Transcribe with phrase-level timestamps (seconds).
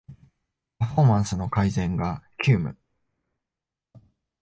[0.79, 2.75] パフォーマンスの改善が急務